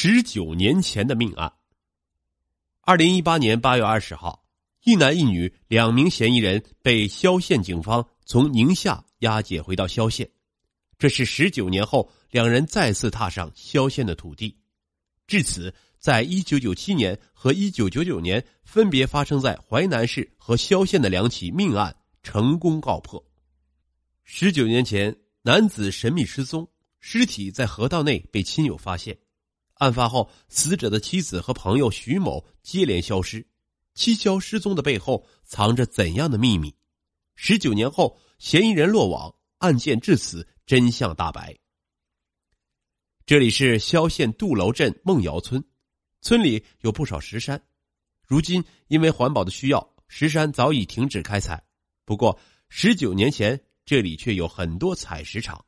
[0.00, 1.52] 十九年前的命案。
[2.82, 4.44] 二零一八年八月二十号，
[4.84, 10.30] 一男一女两名嫌疑人被萧县警方从宁夏押解回到萧县，
[11.00, 14.56] 这是十九年后两人再次踏上萧县的土地。
[15.26, 23.20] 至此，在一九九七年和一九九九年分别发生在淮南市和萧县的两起命案成功告破。
[24.22, 26.68] 十九年前，男子神秘失踪。
[27.00, 29.18] 尸体在河道内被亲友发现，
[29.78, 33.46] 案发后，死者的妻子和朋友徐某接连消失，
[33.94, 36.74] 蹊跷失踪的背后藏着怎样的秘密？
[37.34, 41.56] 十九年后，嫌疑人落网，案件至此真相大白。
[43.24, 45.62] 这里是萧县杜楼镇孟窑村，
[46.22, 47.62] 村里有不少石山，
[48.26, 51.62] 如今因为环保的需要，石山早已停止开采。
[52.04, 55.64] 不过，十九年前这里却有很多采石场。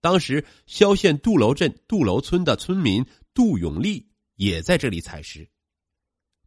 [0.00, 5.48] 当时，萧县杜楼镇杜楼村的村民杜永利也在这里采石。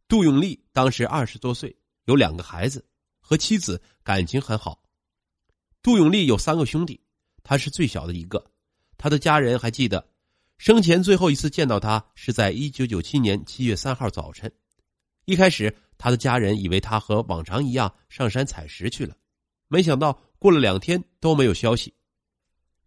[0.06, 2.86] 杜永利当时二十多岁，有两个孩子，
[3.18, 4.82] 和妻子感情很好。
[5.82, 7.00] 杜永利有三个兄弟，
[7.42, 8.52] 他是最小的一个。
[8.96, 10.08] 他的家人还记得，
[10.58, 14.50] 生前最后一次见到他是在一九九七年七月三号早晨。
[15.24, 19.16] 一开始，他的家人以为他和往常一样上山采石去了，
[19.66, 21.92] 没想到过了两天都没有消息。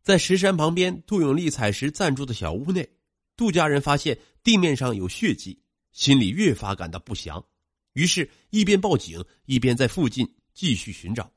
[0.02, 2.89] 在石山旁边，杜永利采石暂住的小屋内，
[3.39, 5.57] 杜家人发现地面上有血迹，
[5.93, 7.41] 心里越发感到不祥，
[7.93, 11.31] 于是，一边报警，一边在附近继续寻找，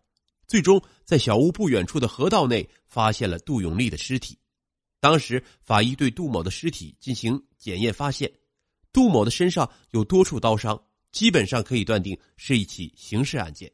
[0.48, 4.36] 最终在小屋不远处的河道内发现了杜永利的尸体。
[4.98, 8.28] 当时，法医对杜某的尸体进行检验，发现
[8.92, 13.72] 杜某的身上有多处刀伤，基本上可以断定是一起刑事案件。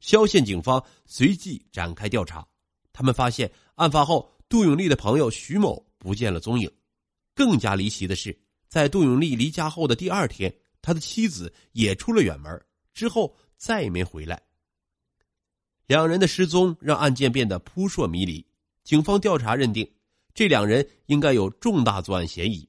[0.00, 2.48] 萧县警方随即展开调查。
[2.90, 6.72] 他们发现，案发后，杜永利的朋友徐某不见了踪影。
[7.34, 14.42] 更加离奇的是，在杜永利离家后的第二天，他的妻子也出了远门，之后再也没回来。
[15.86, 18.44] 两人的失踪让案件变得扑朔迷离。
[18.84, 19.90] 警方调查认定，
[20.34, 22.68] 这两人应该有重大作案嫌疑。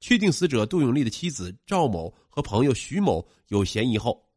[0.00, 4.28] 确定死者杜永利的妻子赵某和朋友徐某有嫌疑后，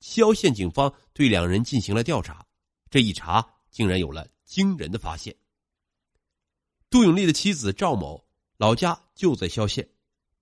[0.00, 2.44] 萧县警方对两人进行了调查。
[2.90, 4.26] 这一查，竟然有了。
[4.44, 5.34] 惊人的发现。
[6.90, 8.22] 杜永利的妻子赵某
[8.62, 9.88] 老家就在萧县，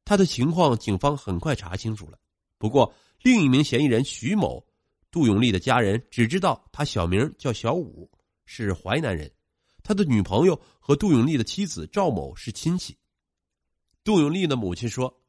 [0.05, 2.19] 他的情况警方很快查清楚了。
[2.59, 4.63] 不过，另一名嫌疑人徐某，
[5.11, 8.11] 杜永利的家人只知道他小名叫小武，
[8.45, 9.33] 是淮南人。
[9.83, 12.95] 他的女朋友和杜永利的妻子赵某是亲戚。
[14.05, 15.23] 杜永利的母亲说，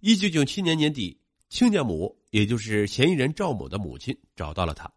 [0.00, 1.18] 一九九七年年底，
[1.48, 4.92] 亲家母，也就是嫌疑人赵某的母亲找到了他。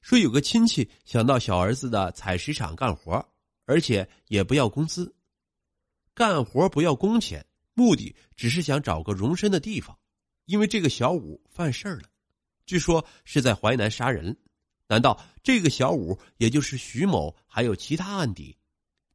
[0.00, 3.22] 说有个亲戚想到小儿子的采石场干活，
[3.66, 5.14] 而且也不要工资，
[6.16, 7.44] 干活不要工钱，
[7.74, 9.98] 目的只是想找个容身的地方。
[10.46, 12.04] 因为这个小五犯事儿了，
[12.64, 14.34] 据说是在淮南杀人。
[14.88, 18.56] 难道这个小五也就是徐某还有其他案底？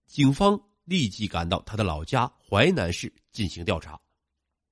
[0.05, 3.99] 警方立即赶到他的老家淮南市进行调查。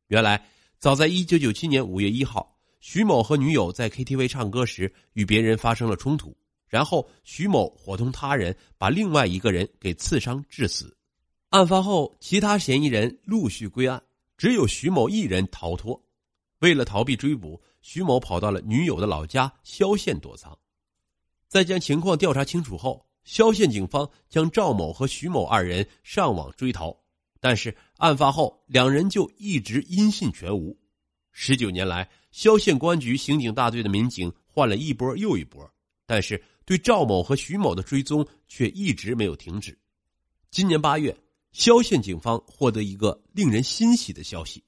[0.05, 0.47] 原来，
[0.77, 2.55] 早在一九九七年五月一号。
[2.79, 10.95] 徐某和女友在 KTV 唱歌时与别人发生了冲突，然后徐某伙同他人把另外一个人给刺伤致死。
[11.49, 14.03] 案发后，其他嫌疑人陆续归案，
[14.37, 15.99] 只有徐某一人逃脱。
[16.59, 20.55] 为了逃避追捕，徐某跑到了女友的老家萧县躲藏。
[21.47, 26.95] 在将情况调查清楚后，萧县警方将赵某和徐某二人上网追逃，
[27.39, 30.77] 但是案发后两人就一直音信全无。
[31.31, 35.67] 十九年来，萧县公安局刑警大队的民警换了一波又一波，
[36.05, 39.75] 但是对赵某和徐某的追踪却一直没有停止。
[40.51, 41.15] 今年八月，
[41.51, 44.63] 萧县警方获得一个令人欣喜的消息，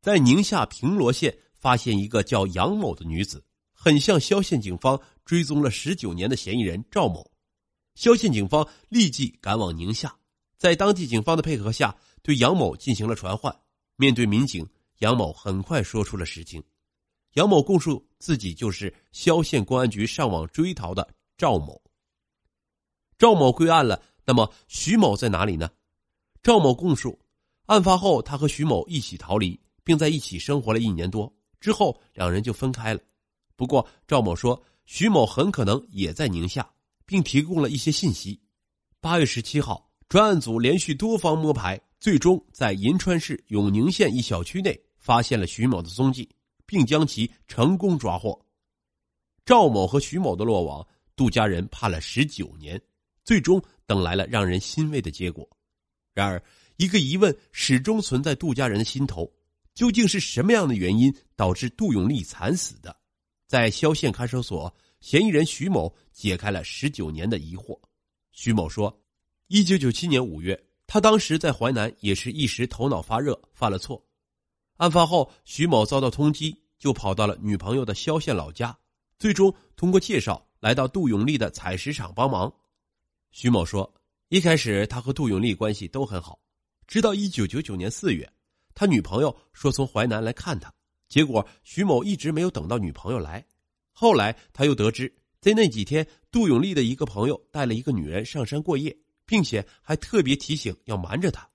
[0.00, 7.30] 在宁夏平罗县发现一个叫杨某的女子，很像萧县警方追踪了十九年的嫌疑人赵某。
[7.94, 10.14] 萧县警方立即赶往宁夏，
[10.56, 13.54] 在当地警方的配合下，对杨某进行了传唤。
[13.96, 14.66] 面对民警。
[14.98, 16.62] 杨某很快说出了实情，
[17.32, 21.82] 杨某供述自己就是萧县公安局上网追逃的赵某。
[23.18, 25.68] 赵某归案了，那么徐某在哪里呢？
[26.42, 27.18] 赵某供述，
[27.66, 33.00] 案发后他和徐某一起逃离，并在一起生活了一年多，之后两人就分开了。
[33.54, 36.68] 不过赵某说，徐某很可能也在宁夏，
[37.06, 38.40] 并提供了一些信息。
[39.00, 44.78] 八月十七号，专案组连续多方摸排，最终在银川市永宁县一小区内。
[45.02, 46.28] 发现了徐某的踪迹，
[46.64, 48.40] 并将其成功抓获。
[49.44, 50.86] 赵某和徐某的落网，
[51.16, 52.80] 杜家人盼了十九年，
[53.24, 55.44] 最终等来了让人欣慰的结果。
[56.14, 56.42] 然而，
[56.76, 59.32] 一个疑问始终存在杜家人的心头：
[59.74, 62.94] 究竟是什么样的原因导致杜永利惨死的？
[63.46, 67.78] 在萧县看守所，嫌疑人徐某解开了十九年的疑惑。
[68.32, 69.02] 徐某说
[69.48, 74.02] ：“一九九七年五月，他当时在淮南，也是一时头脑发热，犯了错。
[74.78, 78.76] 案发后，徐某遭到通缉，就跑到了女朋友的萧县老家，
[79.18, 82.52] 最终通过介绍来到杜永利的采石场帮忙。”
[83.32, 83.92] 徐某说
[84.32, 86.40] ：“一开始他和杜永利关系都很好，
[86.86, 88.26] 直到一九九九年四月。”
[88.74, 90.72] 他女朋友说从淮南来看他，
[91.06, 93.46] 结果徐某一直没有等到女朋友来。
[93.92, 98.96] 后来他又得知，在那几天，杜永利的一个朋友带了一个女人上山过夜，
[99.26, 101.46] 并且还特别提醒要瞒着他，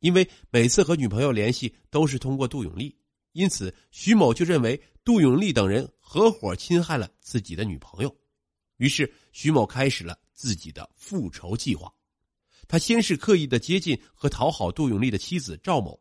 [0.00, 2.96] 因为每次和女朋友联系都是通过杜永利，
[3.32, 8.16] 因此徐某就认为杜永利等人合伙侵害了自己的女朋友。
[8.78, 11.92] 于是徐某开始了自己的复仇计划。
[12.66, 16.00] 他先是刻意的接近和讨好杜永利的妻子赵某。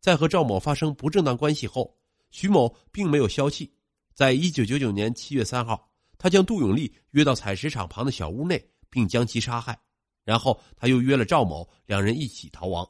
[0.00, 1.98] 在和赵某发生不正当关系后，
[2.30, 3.72] 徐某并没有消气。
[4.14, 9.78] 在一九九九年七月三号，他将杜永利约到采石场旁的小屋内，并将其杀害。
[10.24, 12.88] 然后他又约了赵某，两人一起逃亡。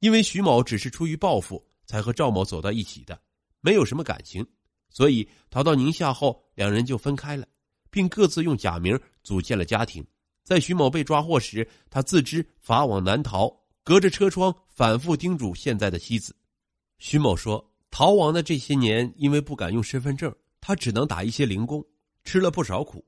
[0.00, 3.20] 因为徐某只是出于报复才和赵某走到一起的，
[3.60, 4.44] 没有什么感情，
[4.90, 7.46] 所以逃到宁夏后，两人就分开了，
[7.90, 10.04] 并各自用假名组建了家庭。
[10.44, 13.62] 在徐某被抓获时，他自知法网难逃。
[13.84, 16.36] 隔着车窗反复叮嘱现在的妻子，
[16.98, 21.84] 徐某说：“逃亡的这些年，因为不敢用身份证，他只能打一些零工，
[22.22, 23.04] 吃了不少苦。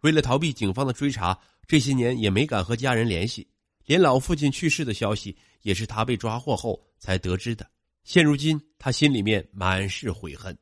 [0.00, 3.46] 为了逃避警方的追查，这些年也没敢和家人联系，
[3.84, 7.70] 连老父亲去世的消息也是他被抓获后才得知的。
[8.02, 10.56] 现如今，他心里面满是悔恨。”